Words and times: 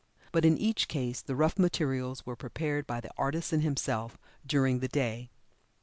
But 0.31 0.45
in 0.45 0.57
each 0.57 0.87
case 0.87 1.21
the 1.21 1.35
rough 1.35 1.59
materials 1.59 2.25
were 2.25 2.35
prepared 2.35 2.87
by 2.87 3.01
the 3.01 3.11
artisan 3.19 3.61
himself 3.61 4.17
during 4.47 4.79
the 4.79 4.87
day. 4.87 5.29